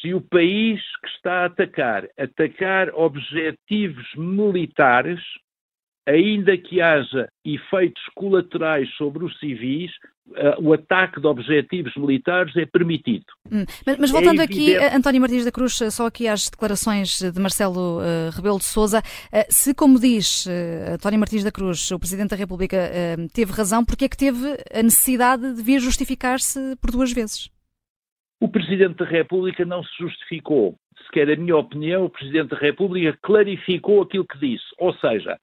se 0.00 0.12
o 0.12 0.20
país 0.20 0.82
que 1.00 1.08
está 1.08 1.42
a 1.42 1.46
atacar 1.46 2.06
atacar 2.18 2.90
objetivos 2.94 4.06
militares, 4.14 5.20
ainda 6.06 6.56
que 6.56 6.80
haja 6.80 7.28
efeitos 7.44 8.02
colaterais 8.14 8.88
sobre 8.96 9.24
os 9.24 9.36
civis, 9.38 9.90
uh, 10.28 10.62
o 10.62 10.72
ataque 10.72 11.20
de 11.20 11.26
objetivos 11.26 11.94
militares 11.96 12.56
é 12.56 12.64
permitido. 12.64 13.24
Hum, 13.50 13.64
mas, 13.84 13.98
mas, 13.98 14.10
voltando 14.10 14.40
é 14.40 14.44
aqui, 14.44 14.76
António 14.76 15.20
Martins 15.20 15.44
da 15.44 15.50
Cruz, 15.50 15.78
só 15.90 16.06
aqui 16.06 16.28
às 16.28 16.48
declarações 16.48 17.20
de 17.20 17.40
Marcelo 17.40 17.98
uh, 17.98 18.30
Rebelo 18.34 18.58
de 18.58 18.64
Sousa, 18.64 19.00
uh, 19.00 19.44
se, 19.48 19.74
como 19.74 19.98
diz 19.98 20.46
António 20.92 21.18
Martins 21.18 21.42
da 21.42 21.52
Cruz, 21.52 21.90
o 21.90 21.98
Presidente 21.98 22.30
da 22.30 22.36
República 22.36 22.76
teve 23.32 23.52
razão, 23.52 23.84
porque 23.84 24.04
é 24.04 24.08
que 24.08 24.16
teve 24.16 24.56
a 24.72 24.82
necessidade 24.82 25.54
de 25.54 25.62
vir 25.62 25.80
justificar-se 25.80 26.76
por 26.80 26.90
duas 26.90 27.12
vezes? 27.12 27.50
O 28.40 28.48
Presidente 28.48 28.96
da 28.96 29.04
República 29.04 29.64
não 29.64 29.82
se 29.82 29.90
justificou. 29.98 30.76
Se 31.04 31.10
quer 31.10 31.30
a 31.30 31.36
minha 31.36 31.56
opinião, 31.56 32.04
o 32.04 32.10
Presidente 32.10 32.50
da 32.50 32.58
República 32.58 33.18
clarificou 33.22 34.02
aquilo 34.02 34.26
que 34.26 34.38
disse. 34.38 34.64
Ou 34.78 34.94
seja, 34.94 35.38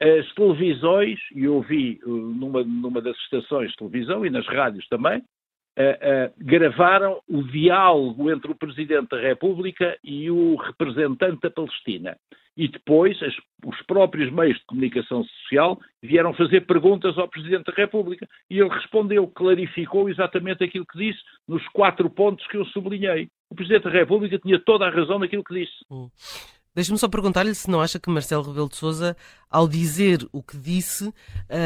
as 0.00 0.32
televisões, 0.34 1.18
e 1.34 1.44
eu 1.44 1.60
vi 1.60 2.00
uh, 2.04 2.08
numa, 2.08 2.62
numa 2.62 3.00
das 3.00 3.16
estações 3.18 3.70
de 3.70 3.76
televisão 3.76 4.24
e 4.24 4.30
nas 4.30 4.46
rádios 4.46 4.86
também, 4.88 5.18
uh, 5.18 5.20
uh, 5.20 6.32
gravaram 6.38 7.20
o 7.28 7.42
diálogo 7.42 8.30
entre 8.30 8.50
o 8.50 8.54
Presidente 8.54 9.08
da 9.08 9.20
República 9.20 9.98
e 10.04 10.30
o 10.30 10.54
representante 10.56 11.40
da 11.42 11.50
Palestina. 11.50 12.16
E 12.56 12.66
depois 12.66 13.20
as, 13.22 13.34
os 13.64 13.80
próprios 13.86 14.32
meios 14.32 14.58
de 14.58 14.66
comunicação 14.66 15.24
social 15.24 15.80
vieram 16.02 16.34
fazer 16.34 16.62
perguntas 16.62 17.16
ao 17.16 17.28
Presidente 17.28 17.66
da 17.66 17.72
República. 17.72 18.28
E 18.50 18.58
ele 18.58 18.68
respondeu, 18.68 19.28
clarificou 19.28 20.08
exatamente 20.08 20.64
aquilo 20.64 20.84
que 20.86 20.98
disse 20.98 21.20
nos 21.46 21.66
quatro 21.68 22.10
pontos 22.10 22.44
que 22.48 22.56
eu 22.56 22.64
sublinhei. 22.66 23.28
O 23.48 23.54
Presidente 23.54 23.84
da 23.84 23.90
República 23.90 24.38
tinha 24.38 24.58
toda 24.58 24.86
a 24.86 24.90
razão 24.90 25.20
naquilo 25.20 25.44
que 25.44 25.54
disse. 25.54 25.84
Hum. 25.88 26.08
Deixe-me 26.78 26.96
só 26.96 27.08
perguntar-lhe 27.08 27.52
se 27.56 27.68
não 27.68 27.80
acha 27.80 27.98
que 27.98 28.08
Marcelo 28.08 28.44
Rebelo 28.44 28.68
de 28.68 28.76
Sousa, 28.76 29.16
ao 29.50 29.66
dizer 29.66 30.18
o 30.32 30.40
que 30.40 30.56
disse, 30.56 31.12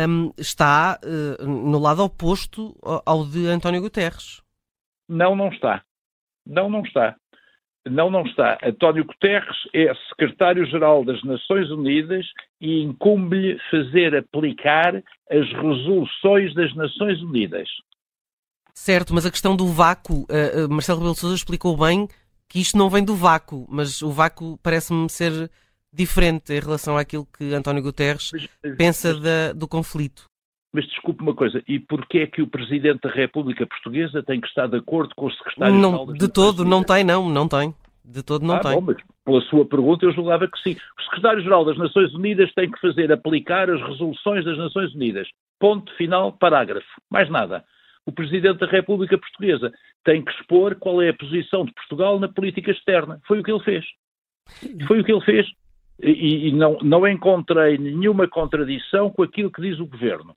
um, 0.08 0.32
está 0.38 0.98
uh, 1.04 1.46
no 1.46 1.78
lado 1.78 2.02
oposto 2.02 2.74
ao 3.04 3.26
de 3.26 3.46
António 3.46 3.82
Guterres. 3.82 4.40
Não, 5.06 5.36
não 5.36 5.48
está. 5.50 5.82
Não, 6.46 6.70
não 6.70 6.80
está. 6.80 7.14
Não, 7.84 8.10
não 8.10 8.22
está. 8.22 8.56
António 8.64 9.04
Guterres 9.04 9.54
é 9.74 9.92
secretário-geral 10.08 11.04
das 11.04 11.22
Nações 11.24 11.70
Unidas 11.70 12.24
e 12.58 12.80
incumbe-lhe 12.80 13.58
fazer 13.70 14.16
aplicar 14.16 14.96
as 15.30 15.46
resoluções 15.52 16.54
das 16.54 16.74
Nações 16.74 17.20
Unidas. 17.20 17.68
Certo, 18.72 19.12
mas 19.12 19.26
a 19.26 19.30
questão 19.30 19.54
do 19.54 19.66
vácuo, 19.66 20.22
uh, 20.22 20.70
Marcelo 20.70 21.00
Rebelo 21.00 21.12
de 21.12 21.20
Sousa 21.20 21.36
explicou 21.36 21.76
bem 21.76 22.08
que 22.52 22.60
isto 22.60 22.76
não 22.76 22.90
vem 22.90 23.02
do 23.02 23.16
vácuo, 23.16 23.66
mas 23.66 24.02
o 24.02 24.10
vácuo 24.10 24.58
parece-me 24.62 25.08
ser 25.08 25.50
diferente 25.90 26.52
em 26.52 26.60
relação 26.60 26.98
àquilo 26.98 27.26
que 27.26 27.54
António 27.54 27.82
Guterres 27.82 28.30
mas, 28.30 28.76
pensa 28.76 29.14
mas, 29.14 29.22
da, 29.22 29.52
do 29.54 29.66
conflito. 29.66 30.24
Mas 30.70 30.86
desculpe 30.86 31.22
uma 31.22 31.34
coisa, 31.34 31.62
e 31.66 31.80
porquê 31.80 32.18
é 32.18 32.26
que 32.26 32.42
o 32.42 32.46
Presidente 32.46 33.00
da 33.04 33.10
República 33.10 33.66
Portuguesa 33.66 34.22
tem 34.22 34.38
que 34.38 34.46
estar 34.48 34.66
de 34.66 34.76
acordo 34.76 35.14
com 35.14 35.26
o 35.26 35.32
Secretário-Geral 35.32 36.12
De 36.12 36.28
todo, 36.28 36.62
não 36.62 36.84
tem, 36.84 37.02
não, 37.02 37.26
não 37.30 37.48
tem. 37.48 37.74
De 38.04 38.22
todo 38.22 38.44
não 38.44 38.56
ah, 38.56 38.60
tem. 38.60 38.74
Bom, 38.74 38.82
mas 38.82 38.96
pela 39.24 39.40
sua 39.42 39.64
pergunta 39.64 40.04
eu 40.04 40.12
julgava 40.12 40.46
que 40.46 40.58
sim. 40.58 40.76
O 40.98 41.02
Secretário-Geral 41.04 41.64
das 41.64 41.78
Nações 41.78 42.12
Unidas 42.12 42.52
tem 42.52 42.70
que 42.70 42.80
fazer 42.80 43.10
aplicar 43.10 43.70
as 43.70 43.80
resoluções 43.80 44.44
das 44.44 44.58
Nações 44.58 44.94
Unidas. 44.94 45.26
Ponto 45.58 45.90
final, 45.96 46.32
parágrafo. 46.32 46.86
Mais 47.10 47.30
nada 47.30 47.64
o 48.06 48.12
Presidente 48.12 48.58
da 48.58 48.66
República 48.66 49.16
Portuguesa 49.16 49.72
tem 50.04 50.24
que 50.24 50.32
expor 50.32 50.74
qual 50.76 51.00
é 51.00 51.10
a 51.10 51.14
posição 51.14 51.64
de 51.64 51.72
Portugal 51.72 52.18
na 52.18 52.28
política 52.28 52.70
externa. 52.70 53.20
Foi 53.26 53.40
o 53.40 53.42
que 53.42 53.50
ele 53.52 53.62
fez. 53.62 53.84
Foi 54.86 55.00
o 55.00 55.04
que 55.04 55.12
ele 55.12 55.24
fez. 55.24 55.46
E, 56.02 56.48
e 56.48 56.52
não, 56.52 56.78
não 56.82 57.06
encontrei 57.06 57.78
nenhuma 57.78 58.26
contradição 58.26 59.10
com 59.10 59.22
aquilo 59.22 59.52
que 59.52 59.62
diz 59.62 59.78
o 59.78 59.86
Governo. 59.86 60.34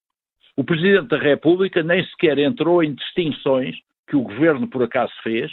O 0.55 0.63
Presidente 0.63 1.07
da 1.07 1.17
República 1.17 1.81
nem 1.81 2.05
sequer 2.05 2.37
entrou 2.37 2.83
em 2.83 2.93
distinções 2.93 3.75
que 4.07 4.15
o 4.15 4.21
Governo 4.21 4.67
por 4.67 4.83
acaso 4.83 5.11
fez, 5.23 5.51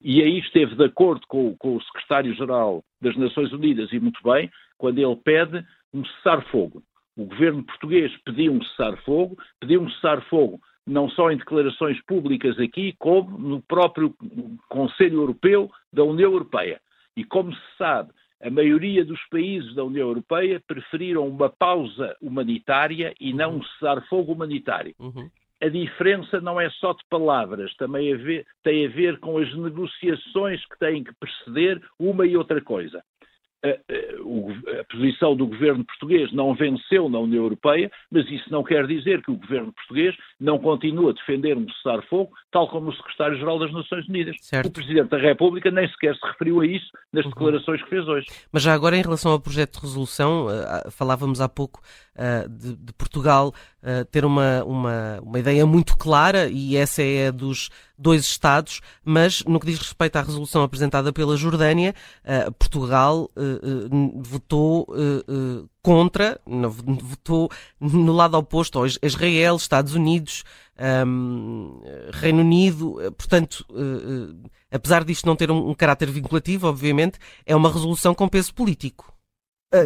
e 0.00 0.20
aí 0.20 0.40
esteve 0.40 0.74
de 0.74 0.84
acordo 0.84 1.24
com, 1.28 1.56
com 1.56 1.76
o 1.76 1.82
Secretário-Geral 1.82 2.82
das 3.00 3.16
Nações 3.16 3.52
Unidas, 3.52 3.92
e 3.92 4.00
muito 4.00 4.20
bem, 4.24 4.50
quando 4.76 4.98
ele 4.98 5.16
pede 5.16 5.64
um 5.94 6.04
cessar-fogo. 6.04 6.82
O 7.16 7.26
governo 7.26 7.62
português 7.62 8.10
pediu 8.24 8.52
um 8.52 8.62
cessar-fogo, 8.64 9.36
pediu 9.60 9.82
um 9.82 9.90
cessar-fogo 9.90 10.60
não 10.86 11.08
só 11.10 11.30
em 11.30 11.36
declarações 11.36 12.00
públicas 12.04 12.58
aqui, 12.58 12.94
como 12.98 13.38
no 13.38 13.62
próprio 13.62 14.14
Conselho 14.68 15.20
Europeu 15.20 15.70
da 15.92 16.02
União 16.02 16.32
Europeia. 16.32 16.80
E 17.16 17.24
como 17.24 17.52
se 17.52 17.62
sabe, 17.78 18.10
a 18.42 18.50
maioria 18.50 19.04
dos 19.04 19.20
países 19.30 19.74
da 19.74 19.84
União 19.84 20.08
Europeia 20.08 20.60
preferiram 20.66 21.28
uma 21.28 21.48
pausa 21.48 22.16
humanitária 22.20 23.14
e 23.20 23.32
não 23.32 23.56
um 23.56 23.62
cessar-fogo 23.62 24.32
humanitário. 24.32 24.94
Uhum. 24.98 25.30
A 25.62 25.68
diferença 25.68 26.40
não 26.40 26.60
é 26.60 26.68
só 26.70 26.92
de 26.92 27.04
palavras, 27.08 27.72
também 27.76 28.12
a 28.12 28.16
ver, 28.16 28.44
tem 28.64 28.84
a 28.84 28.88
ver 28.88 29.20
com 29.20 29.38
as 29.38 29.54
negociações 29.54 30.64
que 30.66 30.76
têm 30.80 31.04
que 31.04 31.14
preceder 31.14 31.80
uma 32.00 32.26
e 32.26 32.36
outra 32.36 32.60
coisa 32.60 33.00
a, 33.64 34.80
a, 34.80 34.84
posição 34.84 35.36
do 35.36 35.46
governo 35.46 35.84
português 35.84 36.32
não 36.32 36.54
venceu 36.54 37.08
na 37.08 37.18
União 37.18 37.44
Europeia, 37.44 37.90
mas 38.10 38.28
isso 38.30 38.50
não 38.50 38.62
quer 38.64 38.86
dizer 38.86 39.22
que 39.22 39.30
o 39.30 39.36
governo 39.36 39.72
português 39.72 40.14
não 40.40 40.58
continue 40.58 41.10
a 41.10 41.12
defender 41.12 41.56
um 41.56 41.66
cessar-fogo, 41.70 42.32
tal 42.50 42.68
como 42.68 42.90
o 42.90 42.94
secretário-geral 42.94 43.58
das 43.58 43.72
Nações 43.72 44.08
Unidas. 44.08 44.36
Certo. 44.40 44.66
O 44.66 44.72
Presidente 44.72 45.10
da 45.10 45.18
República 45.18 45.70
nem 45.70 45.88
sequer 45.88 46.14
se 46.16 46.26
referiu 46.26 46.60
a 46.60 46.66
isso 46.66 46.90
nas 47.12 47.24
uhum. 47.24 47.30
declarações 47.30 47.82
que 47.82 47.90
fez 47.90 48.06
hoje. 48.08 48.26
Mas 48.52 48.62
já 48.62 48.74
agora, 48.74 48.96
em 48.96 49.02
relação 49.02 49.32
ao 49.32 49.40
projeto 49.40 49.74
de 49.74 49.80
resolução, 49.80 50.46
uh, 50.46 50.90
falávamos 50.90 51.40
há 51.40 51.48
pouco 51.48 51.80
uh, 52.16 52.48
de, 52.48 52.76
de, 52.76 52.92
Portugal 52.92 53.54
uh, 53.82 54.04
ter 54.06 54.24
uma, 54.24 54.64
uma, 54.64 55.20
uma 55.22 55.38
ideia 55.38 55.66
muito 55.66 55.96
clara, 55.96 56.48
e 56.48 56.76
essa 56.76 57.02
é 57.02 57.28
a 57.28 57.30
dos 57.30 57.70
dois 57.96 58.22
Estados, 58.22 58.80
mas 59.04 59.44
no 59.44 59.60
que 59.60 59.66
diz 59.66 59.78
respeito 59.78 60.16
à 60.16 60.22
resolução 60.22 60.62
apresentada 60.62 61.12
pela 61.12 61.36
Jordânia, 61.36 61.94
Portugal 62.58 63.30
votou 64.16 64.88
contra, 65.80 66.40
votou 66.44 67.48
no 67.78 68.12
lado 68.12 68.36
oposto, 68.36 68.80
Israel, 69.00 69.54
Estados 69.54 69.94
Unidos, 69.94 70.42
um, 71.06 71.80
Reino 72.12 72.40
Unido, 72.40 72.96
portanto, 73.16 73.64
uh, 73.70 74.32
uh, 74.34 74.50
apesar 74.70 75.04
disto 75.04 75.26
não 75.26 75.36
ter 75.36 75.50
um, 75.50 75.74
caráter 75.74 76.10
vinculativo, 76.10 76.68
obviamente, 76.68 77.18
é 77.46 77.54
uma 77.54 77.70
resolução 77.70 78.14
com 78.14 78.28
peso 78.28 78.54
político. 78.54 79.12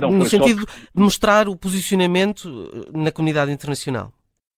Não, 0.01 0.11
no 0.11 0.25
sentido 0.27 0.61
só... 0.61 0.67
de 0.95 1.03
mostrar 1.03 1.49
o 1.49 1.57
posicionamento 1.57 2.49
na 2.93 3.13
comunidade 3.13 3.53
internacional. 3.53 4.13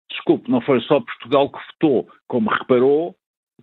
Desculpe, 0.10 0.50
não 0.50 0.62
foi 0.62 0.80
só 0.82 1.00
Portugal 1.00 1.52
que 1.52 1.60
votou, 1.74 2.08
como 2.28 2.50
reparou, 2.50 3.16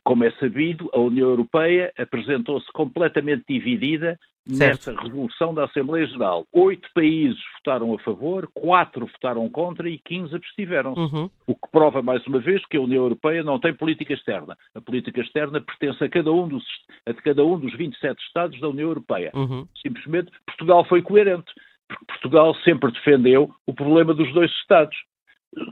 como 0.05 0.23
é 0.23 0.31
sabido, 0.33 0.91
a 0.93 1.01
União 1.01 1.29
Europeia 1.29 1.93
apresentou-se 1.99 2.71
completamente 2.73 3.45
dividida 3.49 4.19
certo. 4.47 4.91
nessa 4.91 5.03
resolução 5.03 5.55
da 5.55 5.65
Assembleia 5.65 6.07
Geral. 6.07 6.47
Oito 6.53 6.89
países 6.95 7.39
votaram 7.57 7.95
a 7.95 7.99
favor, 8.01 8.49
quatro 8.53 9.07
votaram 9.07 9.49
contra 9.49 9.89
e 9.89 9.99
quinze 9.99 10.35
abstiveram-se. 10.35 11.01
Uhum. 11.01 11.31
O 11.47 11.55
que 11.55 11.71
prova, 11.73 12.03
mais 12.03 12.25
uma 12.27 12.39
vez, 12.39 12.65
que 12.67 12.77
a 12.77 12.81
União 12.81 13.03
Europeia 13.03 13.43
não 13.43 13.59
tem 13.59 13.75
política 13.75 14.13
externa. 14.13 14.57
A 14.75 14.81
política 14.81 15.21
externa 15.21 15.61
pertence 15.61 16.05
a 16.05 16.09
cada 16.09 16.31
um 16.31 16.47
dos, 16.47 16.65
a 17.07 17.15
cada 17.15 17.45
um 17.45 17.59
dos 17.59 17.75
27 17.75 18.23
Estados 18.27 18.61
da 18.61 18.69
União 18.69 18.89
Europeia. 18.89 19.33
Uhum. 19.35 19.67
Simplesmente, 19.81 20.31
Portugal 20.47 20.85
foi 20.85 21.01
coerente. 21.01 21.51
Porque 21.89 22.05
Portugal 22.07 22.55
sempre 22.57 22.91
defendeu 22.93 23.51
o 23.67 23.75
problema 23.75 24.15
dos 24.15 24.33
dois 24.33 24.51
Estados. 24.53 24.97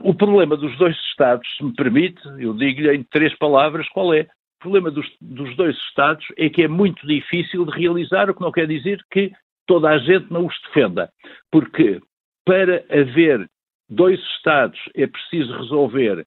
O 0.01 0.13
problema 0.13 0.55
dos 0.55 0.77
dois 0.77 0.95
Estados, 1.09 1.47
se 1.57 1.63
me 1.63 1.73
permite, 1.73 2.21
eu 2.39 2.53
digo-lhe 2.53 2.95
em 2.95 3.03
três 3.03 3.35
palavras 3.37 3.87
qual 3.89 4.13
é. 4.13 4.21
O 4.21 4.63
problema 4.63 4.89
dos, 4.91 5.05
dos, 5.19 5.55
dois 5.57 5.75
Estados 5.89 6.25
é 6.37 6.49
que 6.49 6.63
é 6.63 6.67
muito 6.67 7.05
difícil 7.05 7.65
de 7.65 7.77
realizar, 7.77 8.29
o 8.29 8.33
que 8.33 8.41
não 8.41 8.51
quer 8.51 8.67
dizer 8.67 9.03
que 9.11 9.31
toda 9.67 9.89
a 9.89 9.97
gente 9.97 10.31
não 10.31 10.45
os 10.45 10.55
defenda. 10.67 11.09
Porque 11.51 11.99
para 12.45 12.83
haver 12.89 13.49
dois 13.89 14.19
Estados 14.37 14.79
é 14.95 15.05
preciso 15.05 15.55
resolver, 15.57 16.19
em 16.19 16.25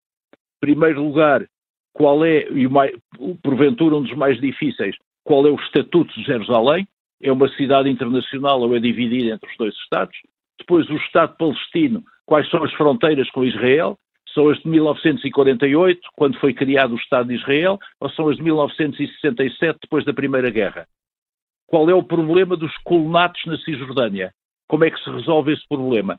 primeiro 0.60 1.02
lugar, 1.02 1.46
qual 1.94 2.24
é, 2.24 2.46
e 2.50 2.68
mais, 2.68 2.94
porventura 3.42 3.96
um 3.96 4.02
dos 4.02 4.14
mais 4.14 4.38
difíceis, 4.38 4.94
qual 5.24 5.46
é 5.46 5.50
o 5.50 5.56
Estatuto 5.56 6.12
de 6.14 6.24
Jerusalém, 6.24 6.86
é 7.22 7.32
uma 7.32 7.48
cidade 7.48 7.88
internacional 7.88 8.60
ou 8.60 8.76
é 8.76 8.80
dividida 8.80 9.34
entre 9.34 9.50
os 9.50 9.56
dois 9.56 9.74
Estados. 9.76 10.16
Depois, 10.58 10.88
o 10.88 10.96
Estado 10.96 11.36
palestino 11.36 12.02
Quais 12.26 12.50
são 12.50 12.64
as 12.64 12.72
fronteiras 12.72 13.30
com 13.30 13.44
Israel? 13.44 13.96
São 14.34 14.50
as 14.50 14.58
de 14.58 14.68
1948, 14.68 16.00
quando 16.16 16.38
foi 16.40 16.52
criado 16.52 16.92
o 16.92 16.96
Estado 16.96 17.28
de 17.28 17.36
Israel, 17.36 17.78
ou 18.00 18.10
são 18.10 18.28
as 18.28 18.36
de 18.36 18.42
1967, 18.42 19.78
depois 19.80 20.04
da 20.04 20.12
Primeira 20.12 20.50
Guerra? 20.50 20.86
Qual 21.68 21.88
é 21.88 21.94
o 21.94 22.02
problema 22.02 22.56
dos 22.56 22.76
colonatos 22.78 23.40
na 23.46 23.56
Cisjordânia? 23.58 24.32
Como 24.68 24.84
é 24.84 24.90
que 24.90 25.02
se 25.02 25.08
resolve 25.08 25.52
esse 25.52 25.66
problema? 25.68 26.18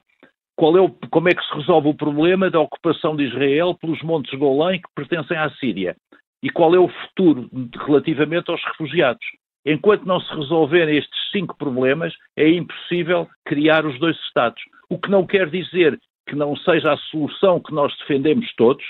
É 0.59 0.63
o, 0.63 0.89
como 1.11 1.29
é 1.29 1.35
que 1.35 1.45
se 1.45 1.53
resolve 1.53 1.89
o 1.89 1.93
problema 1.93 2.49
da 2.49 2.59
ocupação 2.59 3.15
de 3.15 3.25
Israel 3.25 3.75
pelos 3.75 4.01
Montes 4.01 4.33
Golã 4.39 4.71
que 4.73 4.89
pertencem 4.95 5.37
à 5.37 5.51
Síria? 5.51 5.95
E 6.41 6.49
qual 6.49 6.73
é 6.73 6.79
o 6.79 6.87
futuro 6.87 7.49
relativamente 7.85 8.49
aos 8.49 8.63
refugiados? 8.63 9.25
Enquanto 9.69 10.05
não 10.05 10.21
se 10.21 10.33
resolverem 10.33 10.97
estes 10.97 11.29
cinco 11.29 11.57
problemas, 11.57 12.13
é 12.37 12.49
impossível 12.49 13.27
criar 13.43 13.85
os 13.85 13.99
dois 13.99 14.15
Estados. 14.25 14.63
O 14.89 14.97
que 14.97 15.11
não 15.11 15.27
quer 15.27 15.49
dizer 15.49 15.99
que 16.25 16.37
não 16.37 16.55
seja 16.55 16.93
a 16.93 16.97
solução 16.97 17.59
que 17.59 17.73
nós 17.73 17.93
defendemos 17.97 18.49
todos, 18.55 18.85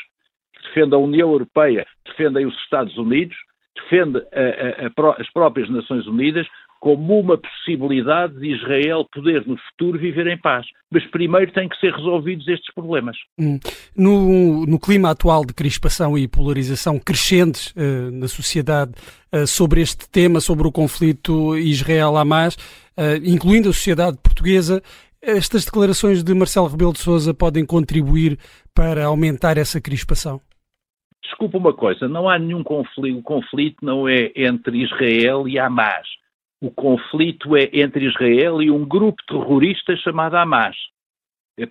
defende 0.61 0.93
a 0.93 0.99
União 0.99 1.31
Europeia, 1.31 1.87
defendem 2.05 2.45
os 2.45 2.55
Estados 2.61 2.95
Unidos, 2.95 3.35
defende 3.75 4.19
a, 4.19 4.85
a, 4.85 5.09
a, 5.09 5.21
as 5.21 5.27
próprias 5.31 5.67
Nações 5.67 6.05
Unidas, 6.05 6.47
como 6.79 7.19
uma 7.19 7.37
possibilidade 7.37 8.39
de 8.39 8.55
Israel 8.55 9.05
poder 9.11 9.45
no 9.47 9.57
futuro 9.57 9.99
viver 9.99 10.27
em 10.27 10.37
paz. 10.37 10.65
Mas 10.91 11.05
primeiro 11.07 11.51
têm 11.51 11.67
que 11.67 11.79
ser 11.79 11.93
resolvidos 11.93 12.47
estes 12.47 12.73
problemas. 12.73 13.17
Hum. 13.37 13.59
No, 13.95 14.65
no, 14.65 14.79
clima 14.79 15.11
atual 15.11 15.45
de 15.45 15.53
crispação 15.53 16.17
e 16.17 16.27
polarização 16.27 16.99
crescentes 16.99 17.71
uh, 17.71 18.11
na 18.11 18.27
sociedade 18.27 18.93
uh, 19.33 19.45
sobre 19.45 19.81
este 19.81 20.09
tema, 20.09 20.39
sobre 20.39 20.67
o 20.67 20.71
conflito 20.71 21.57
Israel-Hamas, 21.57 22.55
uh, 22.55 23.17
incluindo 23.23 23.69
a 23.69 23.73
sociedade 23.73 24.17
portuguesa, 24.23 24.81
estas 25.21 25.65
declarações 25.65 26.23
de 26.23 26.33
Marcelo 26.33 26.67
Rebelo 26.67 26.93
de 26.93 26.99
Sousa 26.99 27.33
podem 27.33 27.65
contribuir 27.65 28.37
para 28.73 29.05
aumentar 29.05 29.57
essa 29.57 29.81
crispação? 29.81 30.39
Desculpa 31.23 31.57
uma 31.57 31.73
coisa, 31.73 32.07
não 32.07 32.29
há 32.29 32.39
nenhum 32.39 32.63
conflito, 32.63 33.19
o 33.19 33.23
conflito 33.23 33.83
não 33.83 34.07
é 34.07 34.31
entre 34.35 34.83
Israel 34.83 35.47
e 35.47 35.59
Hamas. 35.59 36.07
O 36.61 36.71
conflito 36.71 37.55
é 37.55 37.69
entre 37.73 38.05
Israel 38.05 38.61
e 38.61 38.71
um 38.71 38.85
grupo 38.85 39.21
terrorista 39.27 39.95
chamado 39.97 40.35
Hamas. 40.35 40.75
É, 41.57 41.65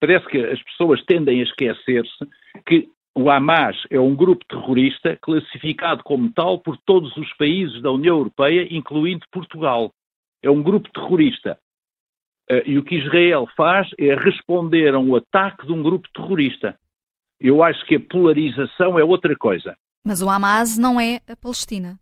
parece 0.00 0.26
que 0.26 0.38
as 0.38 0.62
pessoas 0.62 1.02
tendem 1.04 1.40
a 1.40 1.44
esquecer-se 1.44 2.26
que 2.66 2.88
o 3.14 3.30
Hamas 3.30 3.76
é 3.90 4.00
um 4.00 4.14
grupo 4.14 4.44
terrorista 4.46 5.16
classificado 5.22 6.02
como 6.02 6.32
tal 6.32 6.58
por 6.58 6.76
todos 6.78 7.16
os 7.16 7.32
países 7.36 7.80
da 7.80 7.90
União 7.90 8.16
Europeia, 8.16 8.66
incluindo 8.70 9.24
Portugal. 9.30 9.92
É 10.42 10.50
um 10.50 10.62
grupo 10.62 10.90
terrorista. 10.92 11.58
Eh, 12.50 12.70
e 12.70 12.78
o 12.78 12.84
que 12.84 12.96
Israel 12.96 13.46
faz 13.56 13.88
é 13.98 14.14
responder 14.14 14.94
a 14.94 14.98
um 14.98 15.14
ataque 15.14 15.66
de 15.66 15.72
um 15.72 15.82
grupo 15.82 16.08
terrorista. 16.12 16.76
Eu 17.40 17.62
acho 17.62 17.84
que 17.86 17.96
a 17.96 18.00
polarização 18.00 18.98
é 18.98 19.04
outra 19.04 19.36
coisa. 19.36 19.76
Mas 20.04 20.20
o 20.20 20.28
Hamas 20.28 20.76
não 20.76 21.00
é 21.00 21.20
a 21.28 21.36
Palestina. 21.36 21.98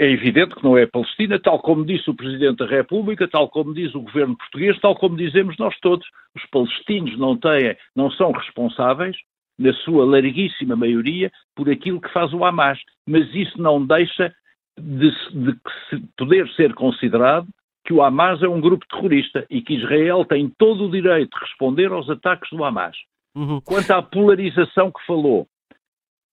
É 0.00 0.08
evidente 0.08 0.54
que 0.54 0.62
não 0.62 0.78
é 0.78 0.84
a 0.84 0.88
Palestina, 0.88 1.40
tal 1.40 1.58
como 1.60 1.84
disse 1.84 2.08
o 2.08 2.14
Presidente 2.14 2.58
da 2.58 2.66
República, 2.66 3.26
tal 3.26 3.48
como 3.48 3.74
diz 3.74 3.92
o 3.96 4.00
governo 4.00 4.36
português, 4.36 4.78
tal 4.80 4.94
como 4.94 5.16
dizemos 5.16 5.56
nós 5.58 5.76
todos. 5.80 6.06
Os 6.36 6.46
palestinos 6.46 7.18
não 7.18 7.36
têm, 7.36 7.76
não 7.96 8.08
são 8.12 8.30
responsáveis 8.30 9.16
na 9.58 9.72
sua 9.72 10.04
larguíssima 10.04 10.76
maioria, 10.76 11.32
por 11.56 11.68
aquilo 11.68 12.00
que 12.00 12.12
faz 12.12 12.32
o 12.32 12.44
Hamas. 12.44 12.78
Mas 13.04 13.34
isso 13.34 13.60
não 13.60 13.84
deixa 13.84 14.32
de, 14.78 15.10
de 15.32 16.06
poder 16.16 16.48
ser 16.50 16.74
considerado 16.74 17.48
que 17.84 17.92
o 17.92 18.00
Hamas 18.00 18.40
é 18.42 18.48
um 18.48 18.60
grupo 18.60 18.86
terrorista 18.86 19.46
e 19.50 19.60
que 19.60 19.74
Israel 19.74 20.24
tem 20.24 20.48
todo 20.58 20.84
o 20.84 20.90
direito 20.90 21.36
de 21.36 21.44
responder 21.44 21.90
aos 21.90 22.08
ataques 22.08 22.50
do 22.50 22.62
Hamas. 22.62 22.96
Uhum. 23.34 23.60
Quanto 23.62 23.90
à 23.90 24.00
polarização 24.00 24.92
que 24.92 25.04
falou, 25.06 25.48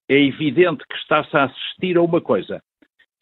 é 0.07 0.19
evidente 0.19 0.83
que 0.87 0.97
está-se 0.97 1.35
a 1.35 1.45
assistir 1.45 1.97
a 1.97 2.01
uma 2.01 2.21
coisa, 2.21 2.61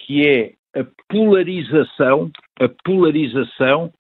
que 0.05 0.27
é 0.27 0.53
a 0.79 0.85
polarização, 1.09 2.31
a 2.59 2.67
polarização 2.83 3.91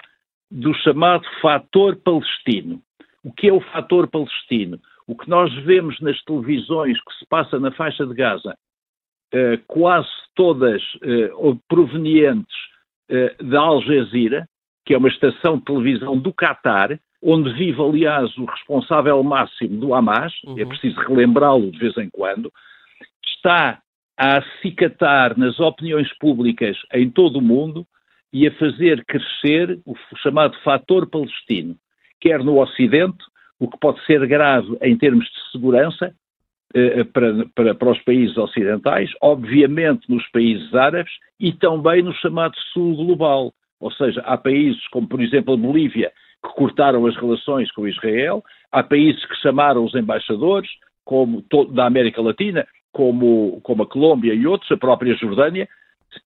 do 0.49 0.73
chamado 0.75 1.23
fator 1.41 1.95
palestino. 1.97 2.81
O 3.23 3.31
que 3.31 3.47
é 3.47 3.53
o 3.53 3.61
fator 3.61 4.07
palestino? 4.07 4.79
O 5.07 5.15
que 5.15 5.29
nós 5.29 5.53
vemos 5.63 5.99
nas 6.01 6.21
televisões 6.23 6.97
que 7.03 7.13
se 7.19 7.25
passa 7.27 7.59
na 7.59 7.71
faixa 7.71 8.05
de 8.05 8.13
Gaza, 8.13 8.57
eh, 9.33 9.59
quase 9.67 10.09
todas 10.35 10.81
eh, 11.01 11.29
provenientes 11.67 12.55
eh, 13.09 13.35
da 13.41 13.61
Al 13.61 13.81
Jazeera, 13.81 14.47
que 14.85 14.93
é 14.93 14.97
uma 14.97 15.07
estação 15.07 15.57
de 15.57 15.65
televisão 15.65 16.17
do 16.17 16.33
Qatar, 16.33 16.99
onde 17.21 17.53
vive, 17.53 17.81
aliás, 17.81 18.37
o 18.37 18.45
responsável 18.45 19.23
máximo 19.23 19.79
do 19.79 19.93
Hamas, 19.93 20.33
é 20.45 20.49
uhum. 20.49 20.59
é 20.59 20.65
preciso 20.65 20.99
relembrá-lo 20.99 21.71
de 21.71 21.79
vez 21.79 21.97
em 21.97 22.09
quando, 22.09 22.51
está 23.25 23.81
a 24.17 24.37
acicatar 24.37 25.37
nas 25.37 25.59
opiniões 25.59 26.11
públicas 26.17 26.77
em 26.93 27.09
todo 27.09 27.37
o 27.37 27.41
mundo 27.41 27.85
e 28.31 28.47
a 28.47 28.51
fazer 28.55 29.03
crescer 29.05 29.79
o 29.85 29.95
chamado 30.17 30.57
fator 30.63 31.09
palestino, 31.09 31.75
quer 32.19 32.43
no 32.43 32.59
Ocidente, 32.59 33.23
o 33.59 33.69
que 33.69 33.77
pode 33.79 34.03
ser 34.05 34.25
grave 34.27 34.75
em 34.81 34.97
termos 34.97 35.25
de 35.25 35.51
segurança 35.51 36.13
eh, 36.75 37.03
para, 37.03 37.45
para, 37.53 37.75
para, 37.75 37.91
os 37.91 38.01
países 38.01 38.35
ocidentais, 38.35 39.11
obviamente 39.21 40.09
nos 40.09 40.27
países 40.31 40.73
árabes 40.73 41.13
e 41.39 41.53
também 41.53 42.01
no 42.01 42.13
chamado 42.15 42.55
Sul 42.73 42.95
global. 42.95 43.53
Ou 43.79 43.91
seja, 43.91 44.21
há 44.21 44.35
países 44.37 44.85
como, 44.87 45.07
por 45.07 45.21
exemplo, 45.21 45.53
a 45.53 45.57
Bolívia, 45.57 46.11
que 46.43 46.53
cortaram 46.55 47.05
as 47.05 47.15
relações 47.15 47.71
com 47.71 47.87
Israel, 47.87 48.43
há 48.71 48.81
países 48.81 49.23
que 49.25 49.35
chamaram 49.35 49.85
os 49.85 49.93
embaixadores, 49.93 50.69
como 51.05 51.45
da 51.71 51.85
América 51.85 52.21
Latina, 52.21 52.65
como, 52.93 53.59
como 53.61 53.83
a 53.83 53.87
Colômbia 53.87 54.33
e 54.33 54.47
outros, 54.47 54.71
a 54.71 54.77
própria 54.77 55.15
Jordânia, 55.15 55.67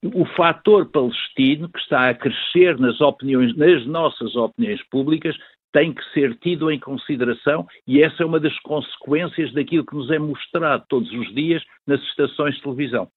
o 0.04 0.26
fator 0.36 0.86
palestino 0.92 1.70
que 1.70 1.80
está 1.80 2.10
a 2.10 2.14
crescer 2.14 2.78
nas 2.78 3.00
opiniões, 3.02 3.56
nas 3.56 3.86
nossas 3.88 4.36
opiniões 4.36 4.84
públicas, 4.90 5.36
tem 5.72 5.94
que 5.94 6.04
ser 6.14 6.36
tido 6.40 6.70
em 6.72 6.80
consideração 6.80 7.66
e 7.88 8.02
essa 8.02 8.24
é 8.24 8.26
uma 8.26 8.40
das 8.40 8.58
consequências 8.60 9.54
daquilo 9.54 9.86
que 9.86 9.96
nos 9.96 10.12
é 10.12 10.20
mostrado 10.20 10.84
todos 10.90 11.12
os 11.12 11.34
dias 11.34 11.64
nas 11.86 12.02
estações 12.02 12.56
de 12.56 12.62
televisão. 12.62 13.08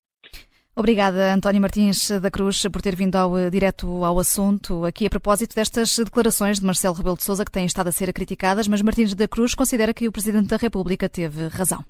Obrigada, 0.77 1.35
António 1.35 1.61
Martins 1.61 2.11
da 2.21 2.31
Cruz, 2.31 2.63
por 2.73 2.81
ter 2.81 2.95
vindo 2.95 3.17
ao, 3.17 3.51
direto 3.51 4.05
ao 4.05 4.19
assunto, 4.19 4.85
aqui 4.85 5.07
a 5.07 5.11
propósito 5.11 5.55
destas 5.55 5.97
declarações 5.99 6.61
de 6.61 6.67
Marcelo 6.67 6.95
Rebelo 6.95 7.17
de 7.17 7.25
Sousa 7.25 7.45
que 7.45 7.51
têm 7.51 7.67
estado 7.67 7.89
a 7.89 7.93
ser 7.93 8.13
criticadas, 8.13 8.69
mas 8.69 8.81
Martins 8.81 9.15
da 9.15 9.27
Cruz 9.27 9.55
considera 9.55 9.93
que 9.93 10.07
o 10.07 10.13
Presidente 10.13 10.49
da 10.49 10.57
República 10.57 11.09
teve 11.09 11.49
razão. 11.49 11.85